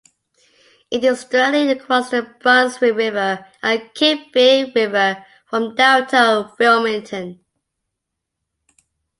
It 0.89 1.03
is 1.03 1.25
directly 1.25 1.69
across 1.69 2.09
the 2.09 2.23
Brunswick 2.41 2.95
River 2.95 3.45
and 3.61 3.93
Cape 3.93 4.33
Fear 4.33 4.71
River 4.73 5.23
from 5.45 5.75
downtown 5.75 6.51
Wilmington. 6.57 7.39